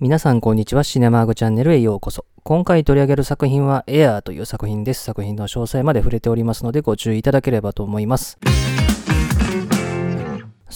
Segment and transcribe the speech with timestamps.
[0.00, 0.84] 皆さんこんにちは。
[0.84, 2.24] シネマーグチャンネルへようこそ。
[2.44, 5.02] 今回取り上げる作品はエアーという作品です。
[5.02, 8.38] 作品の詳細まで触れておりますのでご注意いただければと思います。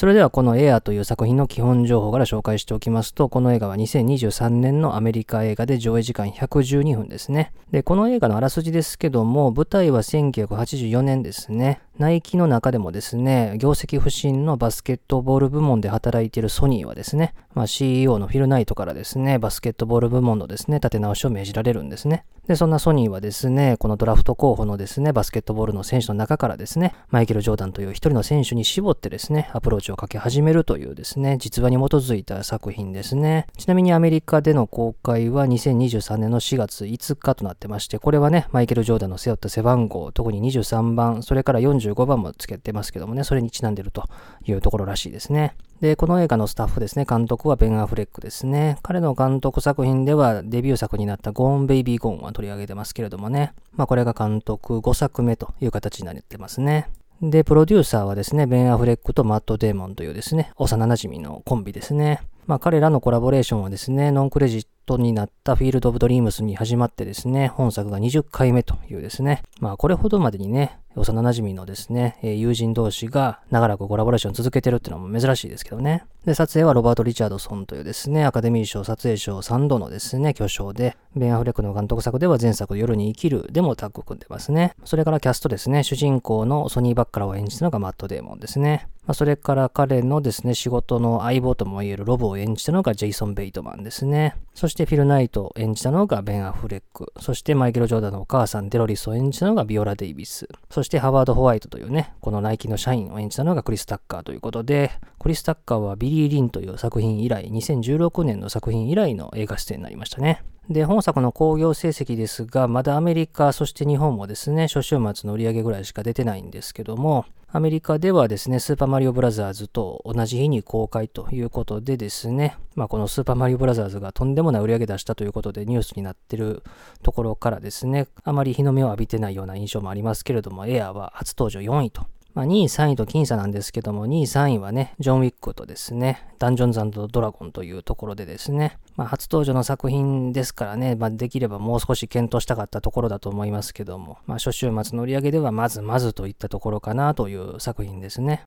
[0.03, 7.53] それではこのエアーという作品の基本情報から紹介しておきますと、この映画は2023年のアメリカ映画で上映時間112分ですね。
[7.71, 11.81] で、この映画のあらすじですけども、舞台は1984年ですね。
[11.99, 22.25] ナイキの中でもですね、業績不振のバスケットボール部門で働いているソニーはですね、まあ、CEO のフィル・ナイトからですね、バスケットボール部門のですね、立て直しを命じられるんですね。
[22.49, 33.47] で、そんなソニーはですね、このドラフト候補のですね、バスケットボールの選手の中からですね、マイケル・ジョーダンという一人の選手に絞ってですね、アプローチをかけ始めるというですね、実話に基づいた作品ですね。
[33.57, 44.05] ちなみにアメリカでの公開は2023年の4月5日となってまして、これはね、マイケル・ジョーダンの背負った背番号、特に23番、それから45番もつけてますけどもね、それにちなんでると
[44.45, 45.55] いうところらしいですね。
[45.81, 48.79] で、この映画のスタッフですね、監督はベン・アフレックですね。
[48.83, 53.53] 彼の監督作品ではデビュー作になったゴーン・ベイビー・ゴーンは取り上げてますけれどもね。
[53.73, 56.89] まあこれが監督5作目という形になってますね。
[57.23, 62.21] で、プロデューサーはですね、ベン・アフレックとマット・デーモンというですね、幼馴染のコンビですね。
[62.47, 76.05] まあ彼らのコラボレーションはですね、ノンクレジットになったフィールド・オブ・ドリームスに始まってですね、本作が20回目というですね、まあこれほどまでにね、幼馴染のですね、友人同士が長らくコラボレーション続けてるっていうのも珍しいですけどね。
[76.27, 84.75] で、撮影はロバート・リチャードソンというですね、アカデミー賞撮影賞3度のですね、巨匠で、ベン・アフレックの監督作では前作夜に生きるでもタッグ組んでますね。
[84.85, 88.87] それからキャストですね、主人公のソニー・バッカラを演じたのがマット・デーモンですね。
[89.07, 94.37] まあ、それから彼のですね、仕事の相棒ともいえるロボを演じたのがジェイソン・ベイトマンですね。
[94.55, 97.13] そしてフィル・ナイトを演じたのがベン・アフレック。
[97.21, 100.49] そしてマイケル・ジョーダンのお母さんデロリスを演じたのがビオラ・デイビス。
[100.71, 110.43] そしてハワード・ホワイトというね、このナイキの社員を演じたのがクリス・タッカーということで、クリス・タッカーはビリー・リンという作品以来、2016年の作品以来の映画出演になりましたね。
[110.71, 126.63] で、本作の興行成績ですが、まだアメリカ、そして日本もですね、初週末の売り上げぐらいしか出てないんですけども、アメリカではですね、スーパーマリオブラザーズと同じ日に公開ということでですね、まあ、このスーパーマリオブラザーズがとんでもない売り上げ出したということでニュースになってる
[127.03, 148.45] ところからですね、あまり日の目を浴びてないような印象もありますけれども、エアは初登場4位とまあ、2位、3位と僅差なんですけども、2位、3位はね、ジョン・ウィックとですね、ダンジョンズドラゴンというところでですね、まあ、初登場の作品ですからね、まあ、できればもう少し検討したかったところだと思いますけども、まあ、初週末の売り上げではまずまずといったところかなという作品ですね。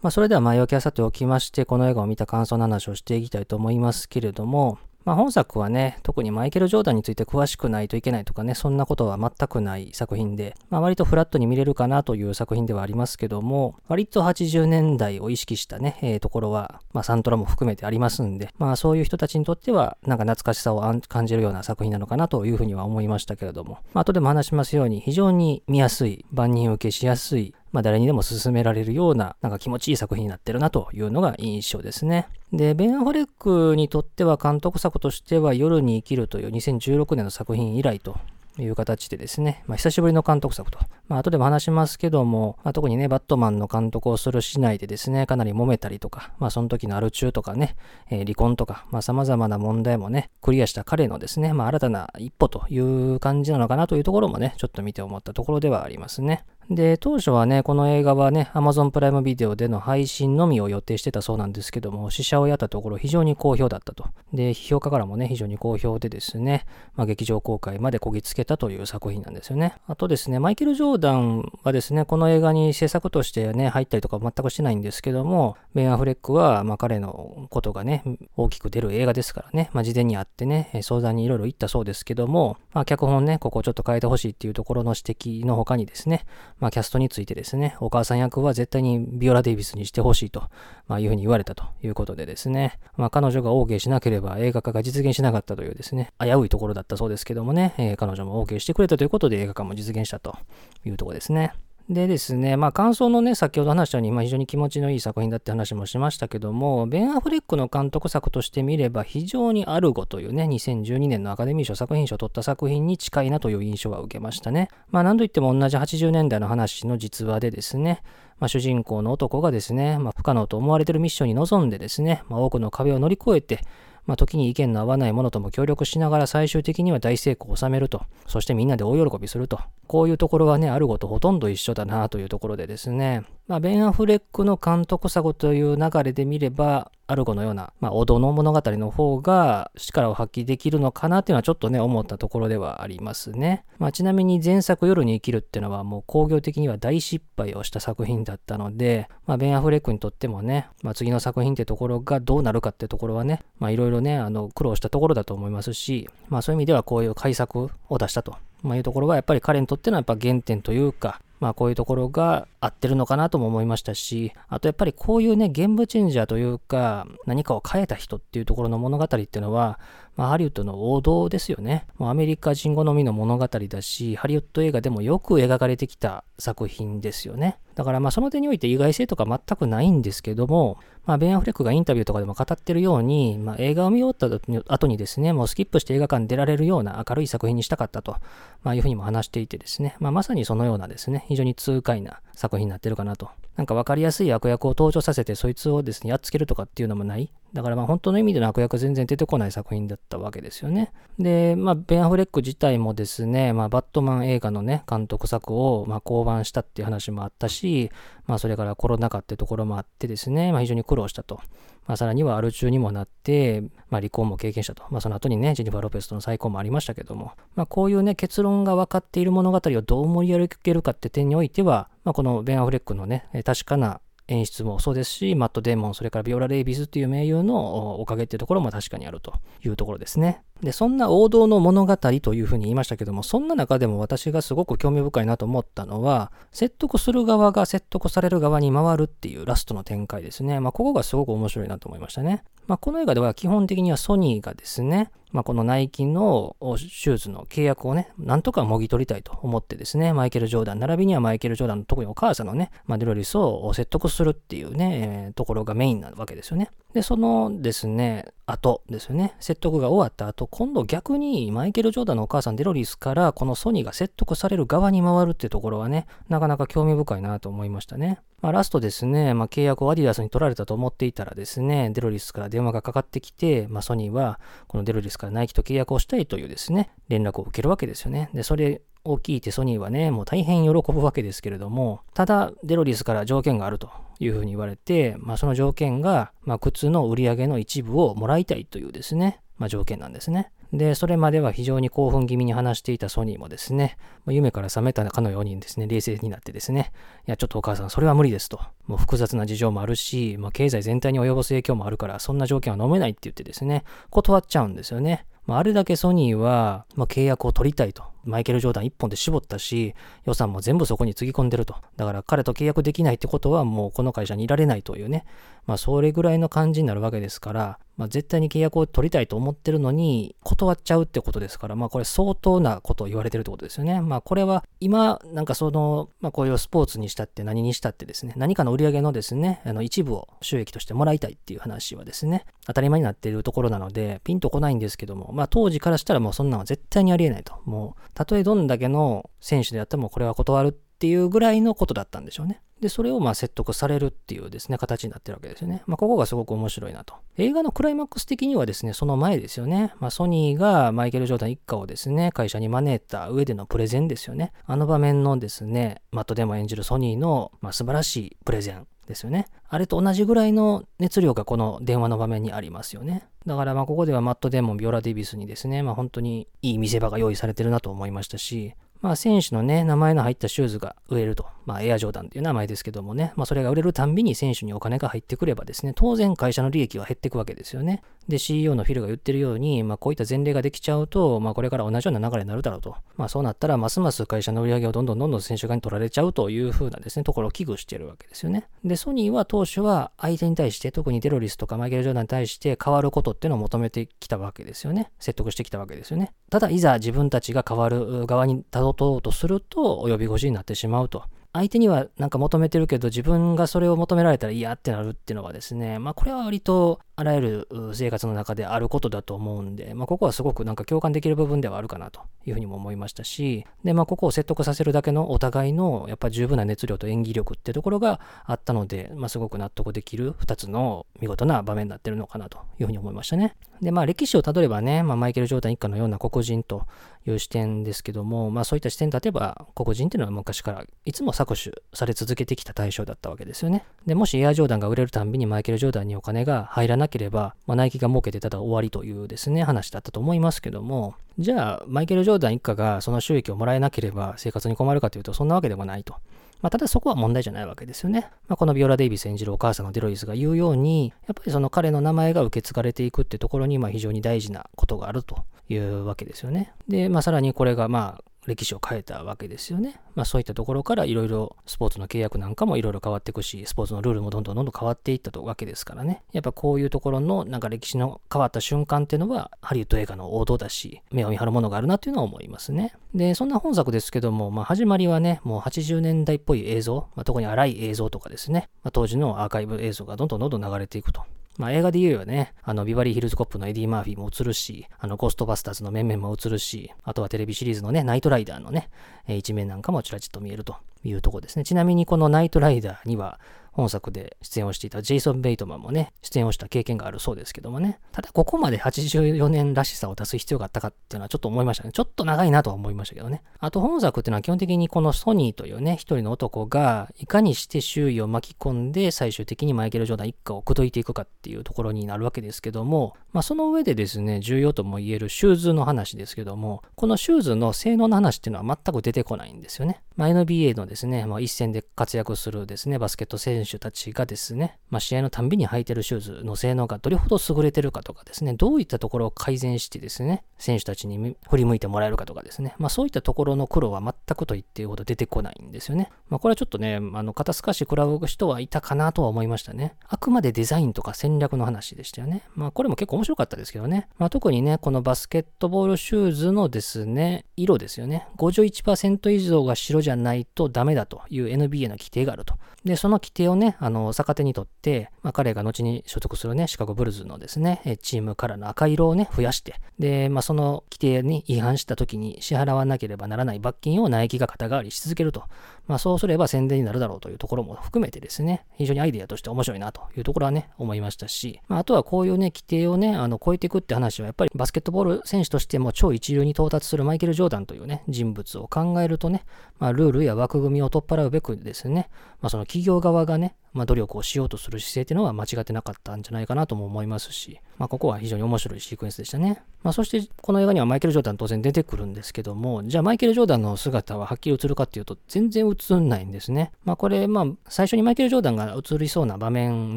[0.00, 4.78] まあ、それでは前置きはさておきまして、この映画を見た感想の話をしていきたいと思いますけれども、
[5.08, 32.28] まあ、本作はね、特にマイケル・ジョーダンについて詳しくないといけないとかね、そんなことは全くない作品で、まあ、割とフラットに見れるかなという作品ではありますけども、割と80年代を意識したね、えー、ところは、まあ、サントラも含めてありますんで、まあ、そういう人たちにとっては、なんか懐かしさを感じるような作品なのかなというふうには思いましたけれども、まあ、後でも話しますように、非常に見やすい、万人受けしやすい、まあ誰にでも勧められるような、なんか気持ちいい作品になってるなというのが印象ですね。
[32.52, 38.16] で、ベン・アフレックにとっては監督作としては夜に生きるという2016年の作品以来と
[38.62, 40.78] いう形でですね、まあ、久しぶりの監督作と。
[41.08, 47.76] まあ、後でも話しますけども、まあ、特にね、バットマンの監督をする市内でですね、かなり揉めたりとか、まあ、その時のアル中とかね、
[48.10, 56.44] えー、離婚とか、まあ、様々な問題もね、クリアした彼のですね、まあ、新たな一歩という感じなのかなというところもね、ちょっと見て思ったところではありますね。
[56.70, 64.04] で、当初はね、この映画はね、Amazon プライムビデオでの配信のみを予定してたそうなんですけども、試写をやったところ非常に好評だったと。
[64.34, 69.76] で、評家からもね、非常に好評でですね、まあ、劇場公開までこぎつけたという作品なんですよね。
[69.86, 78.02] あとですね、マイケル・ジョーダンはですね、この映画に制作としてね、入ったりとか全くしてないんですけども、ベン・アフレックは、まあ、彼のことがね、
[78.36, 86.26] 大きく出る映画ですからね、まあ、事前にあってね、相談にいろいろ言ったそうですけども、まあ、脚本ね、ここちょっと変えてほしいっていうところの指摘の他にですね、
[86.60, 90.48] まあ、キャストについてですね、お母さん役は絶対にビオラ・デイビスにしてほしいと、
[90.86, 100.36] まあ、いうふうに言われたということでですね、まあ、彼女が OK しなければ映画化が実現しなかったというですね、危ういところだったそうですけどもね、えー、彼女も OK してくれたということで映画化も実現したと
[100.84, 101.52] いうところですね。
[101.88, 114.68] でですね、まあ感想のね、先ほど話したように、まあ非常に気持ちのいい作品だって話もしましたけども、ベン・アフレックの監督作として見れば、非常にアルゴというね、2012年のアカデミー賞作品賞を取った作品に近いなという印象は受けましたね。
[114.90, 118.02] まあ何といっても同じ80年代の話の実話でですね、
[118.38, 123.60] まあ、主人公の男がですね、まあ、不可能と思われてるミッションに臨んでですね、まあ、多くの壁を乗り越えて、
[124.08, 143.64] まあ、時に意見の合わない者とも協力しながら最終的には大成功を収めると、そしてみんなで大喜びすると、こういうところはね、あるごとほとんど一緒だなというところでですね、まあ、ベン・アフレックの監督作という流れで見れば、アルゴのような、まあ、王道の物語の方が力を発揮できるのかなっていうのはちょっとね、思ったところではありますね。
[143.78, 158.36] まあ、ちなみに前作夜に生きるっていうのはもう工業的には大失敗をした作品だったので、まあ、ベン・アフレックにとってもね、まあ、次の作品ってところがどうなるかってところはね、まあ、いろいろね、あの、苦労したところだと思いますし、まあ、そういう意味ではこういう改作を出したと。
[158.62, 169.78] まあ、いうところはやっぱり彼にとってのやっぱ原点というか、まあこういうところが合ってるのかなとも思いましたし、あとやっぱりこういうね、ゲームチェンジャーというか、何かを変えた人っていうところの物語っていうのは、
[170.18, 171.86] まあハリウッドの王道ですよね。
[171.96, 177.60] もうアメリカ人好みの物語だし、ハリウッド映画でもよく描かれてきた作品ですよね。
[177.76, 188.16] だからまあその点において意外性とか全くないんですけども、まあベン・アフレックがインタビューとかでも語ってるように、まあ映画を見終わった後にですね、もうスキップして映画館に出られるような明るい作品にしたかったと、
[188.64, 193.30] まあいうふうにも話していてですね、まあまさにそのようなですね、非常に痛快な作品になってるかなと。
[193.54, 197.30] なんか分かりやすい悪役を登場させて、そいつをですね、やっつけるとかっていうのもない。
[197.52, 200.92] だからまあ本当の意味での悪役全然出てこない作品だったわけですよね。
[201.18, 207.90] で、まあベン・アフレック自体もですね、まあバットマン映画のね、監督作をまあ降板したっていう話もあったし、
[208.26, 211.40] まあそれからコロナ禍ってところもあってですね、まあ非常に苦労したと。
[211.86, 214.84] まあさらにはアル中にもなって、まあ離婚も経験したと。
[214.90, 229.34] まあその後にね、ジェニファー・ロペスとの再婚もありましたけども、まあこういうね、結論が分かっている物語をどう盛り上げるかって点においては、まあこのベン・アフレックのね、確かな演出もそうですし、マット・デーモン、それからビオラ・レイビスっていう名優のおかげっていうところも確かにあると
[229.64, 230.42] いうところですね。
[230.62, 240.60] で、そんな王道の物語というふうに言いましたけども、そんな中でも私がすごく興味深いなと思ったのは、説得する側が説得される側に回るっていうラストの展開ですね。
[240.60, 242.42] まあ、ここがすごく面白いなと思いましたね。
[242.66, 256.70] まあ、この映画では基本的にはソニーがですね、まあ、このナイキのシューズの契約をね、なんとかもぎ取りたいと思ってですね、マイケル・ジョーダン、並びにはマイケル・ジョーダンの特にお母さんのね、まあ、デロリスを説得するっていうね、えー、ところがメインなわけですよね。
[256.94, 268.20] で、そのですね、後ですよね、説得が終わった後、今度逆にマイケル・ジョーダンのお母さんデロリスからこのソニーが説得される側に回るってところはね、なかなか興味深いなと思いましたね。
[268.40, 278.30] まあ、ラストですね、まあ、契約をアディダスに取られたと思っていたらですね、デロリスから電話がかかってきて、まあ、ソニーはこのデロリスからナイキと契約をしたいというですね、連絡を受けるわけですよね。
[278.32, 283.90] で、それを聞いてソニーはね、もう大変喜ぶわけですけれども、ただデロリスから条件があると
[284.20, 290.50] いうふうに言われて、まあ、その条件が、まあ、靴の売り上げの一部をもらいたいというですね、まあ、条件なんですね。
[290.72, 296.92] で、それまでは非常に興奮気味に話していたソニーもですね、まあ夢から覚めたかのようにですね、冷静になってですね、
[297.26, 298.60] いや、ちょっとお母さん、それは無理ですと。
[298.86, 305.26] もう複雑な事情もあるし、まあ、経済全体に及ぼす影響もあるから、そんな条件は飲めないって言ってですね、断っちゃうんですよね。
[305.46, 308.04] まあ、あれだけソニーは、まあ、契約を取りたいと。
[308.24, 309.94] マイケル・ジョーダン1本で絞ったし、
[310.26, 311.74] 予算も全部そこにつぎ込んでると。
[311.96, 315.24] だから彼と契約できないってことはもうこの会社にいられないというね。
[315.66, 324.00] まあそれぐらいの感じになるわけですから、まあ絶対に契約を取りたいと思ってるのに断っちゃうってことですから、まあこれ相当なことを言われてるってことですよね。
[324.00, 337.54] まあこれは今なんかその、まあこういうスポーツにしたって何にしたってですね、何かの売り上げのですね、あの一部を収益としてもらいたいっていう話はですね、当たり前になっているところなので、ピンとこないんですけども、まあ当時からしたらもうそんなのは絶対にありえないと。
[337.64, 342.60] もう、たとえどんだけの選手であってもこれは断るってっていうぐらいのことだったんでしょうね。
[342.80, 345.84] で、それをまあ説得されるっていうですね、形になってるわけですよね。
[345.86, 347.14] まあ、ここがすごく面白いなと。
[347.36, 349.94] 映画のクライマックス的にはですね、その前ですよね。
[350.00, 354.52] まあ、ソニーがマイケル・ジョーダン一家をですね、会社に招いた上でのプレゼンですよね。
[354.66, 359.46] あの場面のですね、マット・デモ演じるソニーの、まあ、素晴らしいプレゼンですよね。
[359.68, 363.26] あれと同じぐらいの熱量がこの電話の場面にありますよね。
[363.46, 371.46] だからまあここではマット・デモン、ビオラ・デイビスにですね、まあ本当にいい見せ場が用意されてるなと思いましたし、まあ、選手のね、名前の入ったシューズが売れると。
[371.66, 378.02] まあ、エアジョーダンっていう名前ですけどもね、まあ、それが売れるたんびに選手にお金が入ってくればですね、当然会社の利益は減っていくわけですよね。
[378.28, 382.96] で、CEO のフィルが言ってるように、まあ、こういった前例ができちゃうと、まあ、これから同じような流れになるだろうと。
[383.16, 388.68] まあ、そうなったら、ますます会社の売り上げをどんどんどんどん選手側に取られちゃうというふうなですね、ところを危惧してるわけですよね。
[388.84, 395.10] で、ソニーは当初は相手に対して、特にデロリスとかマイケル・ジョーダンに対して変わることっていうのを求めてきたわけですよね。
[395.18, 396.32] 説得してきたわけですよね。
[396.50, 401.24] ただ、いざ自分たちが変わる側に辿とうとすると及び腰になってしまうと。
[401.52, 423.56] 相手にはなんか求めてるけど自分がそれを求められたら嫌ってなるっていうのはですね、まあこれは割とあらゆる生活の中であることだと思うんで、まあここはすごくなんか共感できる部分ではあるかなというふうにも思いましたし、でまあここを説得させるだけのお互いのやっぱ十分な熱量と演技力ってところがあったので、まあすごく納得できる2つの見事な場面になってるのかなというふうに思いましたね。
[423.80, 426.86] で、まあ歴史をたどればね、まあ、マイケル・ジョーダン一家のような黒人と
[427.26, 433.84] いう視点ですけども、まあそういった視点で例えば黒人っていうのは昔からいつも搾取され続けてきた対象だったわけですよね。
[434.06, 446.16] で、もしエア・ジョーダンが売れるたんびにマイケル・ジョーダンにお金が入らなければ、まあ、ナイキが儲けてただ終わりというですね、話だったと思いますけども、じゃあマイケル・ジョーダン一家がその収益をもらえなければ生活に困るかというとそんなわけでもないと。
[446.60, 448.28] まあ、ただそこは問題じゃないわけですよね。
[448.48, 456.72] まあ、このビオラ・デイビス演じるお母さんのデロイスが言うように、やっぱりその彼の名前が受け継がれていくってところに、まあ非常に大事なことがあるというわけですよね。
[456.88, 460.00] で、まあさらにこれがまあ歴史を変えたわけですよね。
[460.14, 466.22] まあそういったところからいろいろスポーツの契約なんかもいろいろ変わっていくし、スポーツのルールもどんどんどんどん変わっていったわけですからね。
[466.32, 472.94] やっぱこういうところのなんか歴史の変わった瞬間っていうのはハリウッド映画の王道だし、目を見張るものがあるなっていうのは思いますね。
[473.14, 481.22] で、そんな本作ですけども、まあ始まりはね、もう80年代っぽい映像、まあ、特に荒い映像とかですね、まあ、当時のアーカイブ映像がどんどんどんどん流れていくと。
[481.58, 488.88] まあ映画で言うよね、あのビバリーヒルズコップのエディ・マーフィーも映るし、あのゴーストバスターズの面々も映るし、あとはテレビシリーズのね、ナイトライダーのね、
[489.26, 491.64] え一面なんかもちらちと見えるというとこですね。
[491.64, 493.40] ちなみにこのナイトライダーには、
[493.78, 498.00] 本作で出演をしていたジェイソン・ベイトマンもね、出演をした経験があるそうですけどもね。
[498.10, 501.92] ただ、ここまで84年らしさを出す必要があったかっていうのはちょっと思いましたね。
[501.92, 503.44] ちょっと長いなとは思いましたけどね。
[503.60, 520.02] あと、本作っていうのは基本的にこのソニーというね、一人の男が、いかにして周囲を巻き込んで、最終的にマイケル・ジョーダン一家を口説いていくかっていうところになるわけですけども、まあ、その上でですね、重要とも言えるシューズの話ですけども、このシューズの性能の話っていうのは全く出てこないんですよね。
[520.16, 536.10] まあ、NBA のですね、まあ、一戦で活躍するですね、バスケット選手手たちがですね、まあ、試合のたんびに履いてるシューズの性能がどれほど優れてるかとかですね、どういったところを改善してですね、選手たちに振り向いてもらえるかとかですね、まあ、そういったところの苦労は全くと言っているほど出てこないんですよね。
[536.28, 539.94] まあ、これはちょっとね、あの、肩透かし食らう人はいたかなとは思いましたね。
[540.08, 542.42] あくまでデザインとか戦略の話でしたよね。
[542.54, 544.08] まあ、これも結構面白かったですけどね。
[544.18, 548.26] まあ、特にね、このバスケットボールシューズのですね、色ですよね。
[548.36, 552.54] 51%以上が白じゃないとダメだという NBA の規定があると。
[552.84, 565.44] で、その規定をね、あの、逆手にとって、まあ、彼が後に所属するね、シカゴブルズのですね、チームからの赤色をね、増やして、で、まあ、その規定に違反した時に支払わなければならない罰金をナイキが肩代わりし続けると。
[565.88, 579.44] まあ、そうすれば宣伝になるだろうというところも含めてですね、非常にアイデアとして面白いなというところはね、思いましたし、まあ、あとはこういうね、規定をね、あの、超えていくって話は、やっぱりバスケットボール選手としても超一流に到達するマイケル・ジョーダンというね、人物を考えるとね、
[579.78, 582.10] まあ、ルールや枠組みを取っ払うべくですね、
[582.42, 589.62] まあ、その企業側がね、まあ、努力をしようとする姿勢っていうのは間違ってなかったんじゃないかなとも思いますし、まあ、ここは非常に面白いシークエンスでしたね。
[589.84, 596.72] まあ、そして、この映画にはマイケル・ジョーダン当然出てくるんですけども、じゃあマイケル・ジョーダンの姿ははっきり映るかっていうと、全然映んないんですね。
[596.84, 599.96] まあ、これ、まあ、最初にマイケル・ジョーダンが映りそうな場面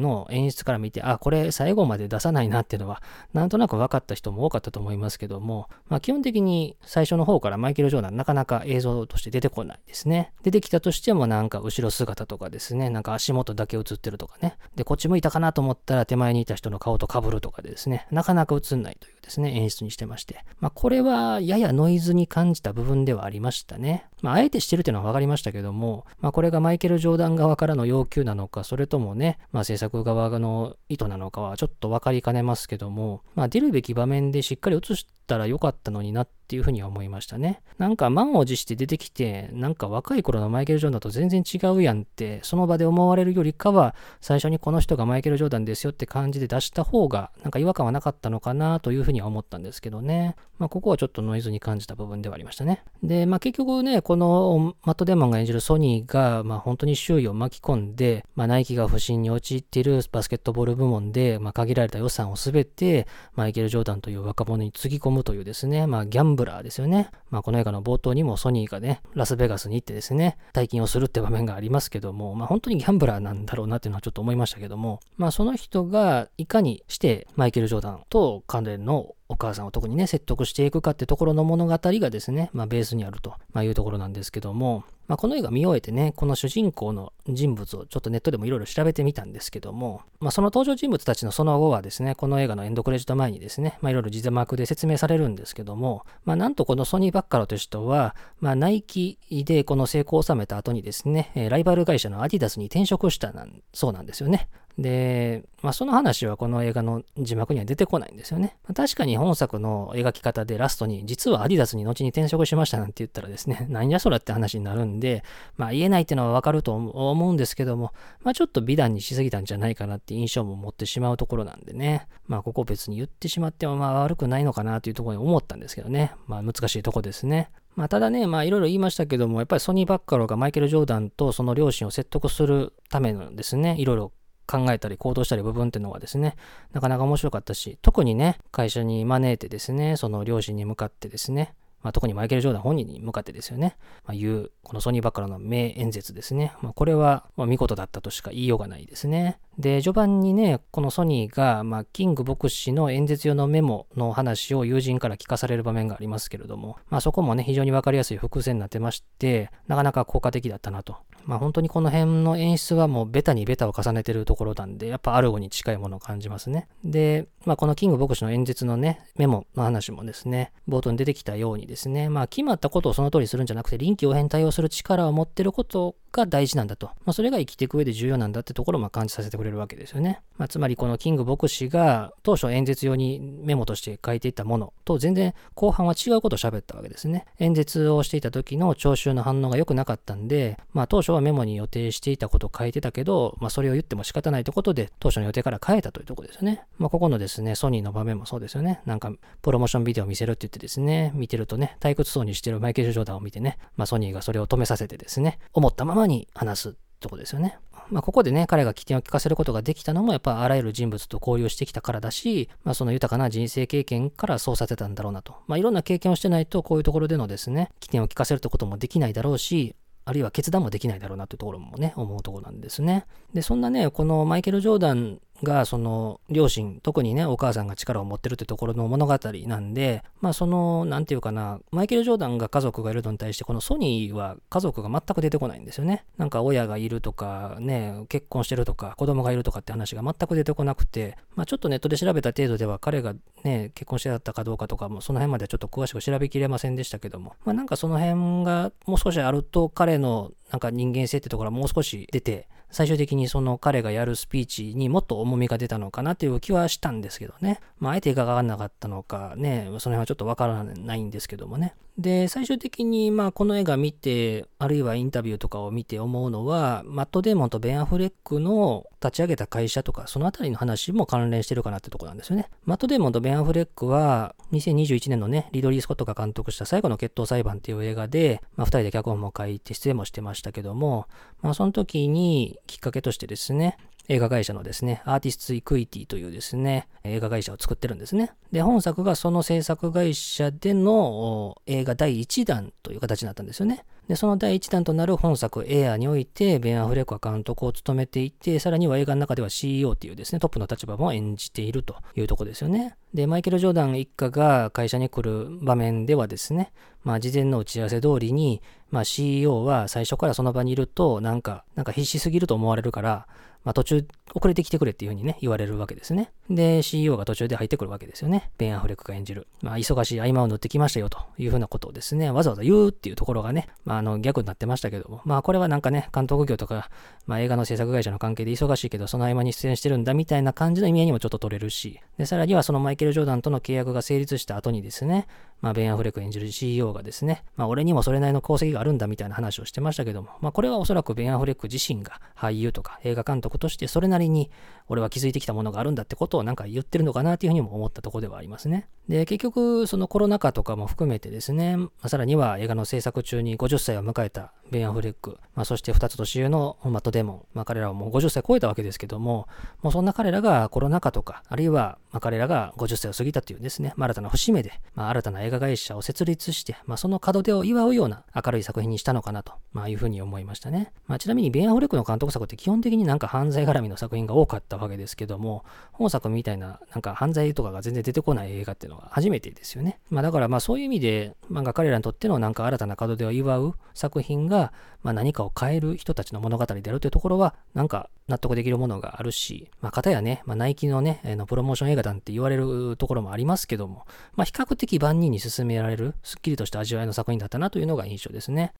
[0.00, 10.32] の演出から見て、あ、これ最後まで出さないなっていうのは、なんとなく分かった人も多かったと思いますけども、まあ、基本的に最初の方からマイケル・ジョーダンなかなか映像として出てこないですね。
[10.44, 14.56] 出てきたとしてもなんか後ろ姿とかですね、なんか足元だけ映ってるとかね。
[14.74, 20.44] で、こっち向いたかなと思ったら手前にいた人の顔と被るとかでですね、なかなか映んないというですね、演出にしてまして。
[20.60, 24.06] まあ、これはややノイズに感じた部分ではありましたね。
[24.20, 37.62] まあ、あえてしてるっていうのは分かりましたけども、まあ、これがマイケル・ジョーダン側からの要求なのか、それともね、まあ、制作側の意図なのかはちょっと分かりかねますけども、まあ、出るべき場面でしっかり映したらよかったのになってていうふうには思いましたね。
[37.78, 50.36] なんか満を持して出てきて、なんか若い頃のマイケル・ジョーダンと全然違うやんって、その場で思われるよりかは、最初にこの人がマイケル・ジョーダンですよって感じで出した方が、なんか違和感はなかったのかなというふうには思ったんですけどね。
[50.58, 52.84] まあ、ここはちょっとノイズに感じた部分ではありましたね。
[53.02, 67.10] で、まあ、結局ね、このマット・デーモンが演じるソニーが、まあ、本当に周囲を巻き込んで、まあ、ナイキが不振に陥っているバスケットボール部門で、まあ、限られた予算をすべて、マイケル・ジョーダンという若者につぎ込むというですね、まあ、ギャンブルブラーですよね。
[67.30, 104.48] まあ、この映画の冒頭にもソニーがね、ラスベガスに行ってですね、大金をするって場面がありますけども、まあ、本当にギャンブラーなんだろうなっていうのはちょっと思いましたけども、まあ、その人がいかにしてマイケル・ジョーダンと関連のお母さんを特にね、説得していくかってところの物語がですね、まあ、ベースにあると、まいうところなんですけども、まあ、この映画見終えてね、この主人公の人物をちょっとネットでもいろいろ調べてみたんですけども、まあ、その登場人物たちのその後はですね、この映画のエンドクレジット前にですね、まあ、いろいろ字幕で説明されるんですけども、まあ、なんとこのソニー・バッカロという人は、まあ、ナイキでこの成功を収めた後にですね、ライバル会社のアディダスに転職したなんそうなんですよね。
[104.78, 108.56] で、まあ、その話はこの映画の字幕には出てこないんですよね。
[108.74, 115.24] 確かに本作の描き方でラストに、実はアディダスに後に転職しましたなんて言ったらですね、 なんやそらって話になるんで、
[115.56, 127.50] まあ、言えないっていうのはわかると思うんですけども、まあ、ちょっと美談にしすぎたんじゃないかなって印象も持ってしまうところなんでね、まあ、ここ別に言ってしまってはまあ悪くないのかなというところに思ったんですけどね、まあ、難しいとこですね。
[127.74, 134.12] まあ、ただね、まあ、いろいろ言いましたけども、やっぱりソニー・バッカローがマイケル・ジョーダンとその両親を説得するためのですね、いろいろ
[134.46, 136.36] 考えたり行動したり部分っていうのはですね、
[136.72, 146.52] なかなか面白かったし、特にね、会社に招いてですね、その両親に向かってですね、まあ、特にマイケル・ジョーダン本人に向かってですよね、まあ、言う、このソニー・バッカローの名演説ですね。
[146.62, 149.38] まあ、これは、ま見事だったとしか言いようがないですね。
[149.58, 160.96] で、序盤にね、このソニーが、ま、キング牧師の演説用のメモの話を友人から聞かされる場面がありますけれども、ま、そこもね、非常にわかりやすい伏線になってまして、なかなか効果的だったなと。
[161.24, 166.68] まあ、本当にこの辺の演出はもうベタにベタを重ねてるところなんで、やっぱアルゴに近いものを感じますね。
[166.84, 176.86] で、まあ、このキング牧師の演説のね、メモの話もですね、冒頭に出てきたようにですね、まあ、決まったことをその通りするんじゃなくて、臨機応変対応する力を持ってることが大事なんだと。
[176.86, 180.20] まあ、それが生きていく上で重要なんだってところをま感じさせてくれるわけですよね。
[180.36, 187.24] まあ、つまりこのキング牧師が当初演説用にメモとして書いていたものと全然後半は違うことを喋ったわけですね。
[187.38, 196.62] 演説をしていた時の聴衆の反応が良くなかったんで、まあ、当初はメモに予定していたことを書いてたけど、まあ、それを言っても仕方ないということで当初の予定から変えたというところですよね。
[196.78, 198.80] まあ、ここのですね、ソニーの場面もそうですよね。
[198.84, 207.58] なんかプロモーションビデオを見せるって言ってですね、見てるとね、退屈そうにしてるマイケル・ジョーダンを見てね、まあ、ソニーがそれを止めさせてですね、思ったままに話すとこですよね。
[207.90, 215.34] まあ、ここでね、彼が起点を聞かせることができたのも、やっぱあらゆる人物と交流してきたからだし、まあ、その豊かな人生経験からそうさせたんだろうなと。
[215.46, 223.06] まあ、いろんな経験をしてないと、こういうところでのですね、起点を聞かせるってこともできないだろうし、あるいは決断もできないだろうなというところもね、思うところなんですね。
[223.34, 236.04] で、そんなね、このマイケル・ジョーダンが、その、両親、特にね、お母さんが力を持ってるってところの物語なんで、まあ、その、なんていうかな、マイケル・ジョーダンが家族がいるのに対して、このソニーは家族が全く出てこないんですよね。
[236.16, 257.60] なんか、親がいるとか、ね、結婚してるとか、子供がいるとかって話が全く出てこなくて、まあ、ちょっとネットで調べた程度では、彼がね、結婚してたかどうかとかも、その辺まではちょっと詳しく調べきれませんでしたけども、まあ、なんかその辺がもう少しあると、彼のなんか人間性ってところはもう少し出て、最終的にその彼がやるスピーチにもっと重みが出たのかなという気はしたんですけどね。
[257.78, 261.74] まあ、あえてがわかんなかったのかね、その辺はちょっとわからないんですけどもね。
[261.98, 272.48] で、最終的に、まあ、この映画見て、あるいはインタビューとかを見て思うのは、マット・デーモンとベン・アフレックの立ち上げた会社とか、そのあたりの話も関連してるかなってとこなんですよね。
[272.64, 281.06] マット・デーモンとベン・アフレックは、2021年のね、リドリー・スコットが監督した最後の決闘裁判っていう映画で、まあ、二人で脚本も書いて出演もしてましたけども、
[281.42, 283.76] まあ、その時にきっかけとしてですね、
[284.08, 288.32] 映画会社のですね、アーティスト・イクイティというですね、映画会社を作ってるんですね。
[288.50, 293.84] で、本作がその制作会社での映画第1弾という形になったんですよね。
[294.08, 302.96] で、その第1弾となる本作エアにおいて、ベン・アフレックは監督を務めていて、さらには映画の中では CEO っていうですね、トップの立場も演じているというとこですよね。
[303.14, 306.72] で、マイケル・ジョーダン一家が会社に来る場面ではですね、
[307.04, 308.60] まあ事前の打ち合わせ通りに、
[308.90, 313.28] まあ CEO は最初からその場にいると、なんか、なんか必死すぎると思われるから、
[313.64, 316.32] まあ途中遅れてきてくれっていうふうにね、言われるわけですね。
[316.50, 318.50] で、CEO が途中で入ってくるわけですよね。
[318.58, 319.46] ベン・アフレックが演じる。
[319.62, 326.90] まあ忙しい合間を縫ってきましたよというふうなことをですね、わざわざ言うっていうところがね、まああの逆になってましたけども、まあこれはなんかね、監督業とか、
[327.26, 335.26] まあ映画の制作会社の関係で忙しいけど、その合間に出演してるんだみたいな感じの意味合いにもちょっと取れるし、で、さらにはそのマイケル・ジョーダンとの契約が成立した後にですね、
[335.60, 344.50] まあベン・アフレック演じる CEO がですね、まあ俺にもそれなりの功績があるんだみたいな話をしてましたけども、まあこれはおそらくベン・アフレック自身が俳優とか映画監督としてそれなりに
[344.88, 348.88] 俺は気づいてきたものがあるんだってことをなんか言ってるのかなっていうふうにも思ったとこではありますね。
[349.08, 359.48] で、結局そのコロナ禍とかも含めてですね、まあ、さらには映画の制作中に50歳を迎えたベン・アフレック、まあ、そして2つ年上のマット・デモン、まあ、彼らはもう50歳超えたわけですけども、
[359.82, 370.92] もうそんな彼らがコロナ禍とか、あるいはま彼らが50歳を過ぎたというですね、まあ、新たな節目で、ま、新たな映画会社を設立して、ま、その門出を祝うような明るい作品にしたのかなと、ま、いうふうに思いましたね。
[371.06, 379.98] ま、ちなみにベン・アフレックの監督作って基本的になんか犯罪絡みの作品が多かったわけですけども、本作みたいななんか犯罪とかが全然出てこない映画っていうのは初めてですよね。
[380.10, 398.72] まあ、だからまあそういう意味で、まあ、彼らにとってのなんか新たな門出を祝う作品が、まあ、何かを変える人たちの物語であるというところは、なんか納得できるものがあるし、まあ、方やね、まあ、ナイキのね、えのプロモーション映画団って言われるところもありますけども、まあ、比較的万人に進められる、すっきりとした味わいの作品だったなというのが印象ですね。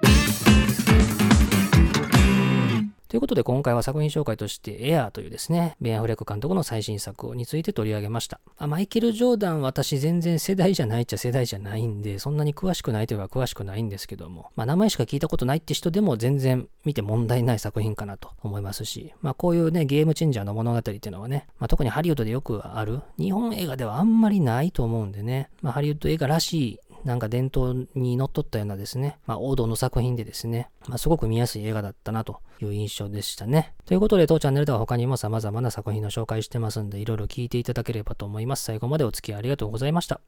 [3.13, 8.41] ということで今回は作品紹介としてエアーというですね、ベン・アフレック監督の最新作について取り上げました。
[8.57, 33.75] あマイケル・ジョーダン私全然世代じゃないっちゃ世代じゃないんで、そんなに詳しくないといえば詳しくないんですけども、まあ名前しか聞いたことないって人でも全然見て問題ない作品かなと思いますし、まあこういうね、ゲームチェンジャーの物語っていうのはね、まあ特にハリウッドでよくある、日本映画ではあんまりないと思うんでね、まあハリウッド映画らしいなんか伝統にのっとったようなですね、まあ王道の作品でですね、まあすごく見やすい映画だったなという印象でしたね。
[33.87, 38.65] ということで当チャンネルでは他にも様々な作品の紹介してますんで、いろいろ聞いていただければと思います。
[38.65, 40.21] 最後までお付き合いありがとうございました。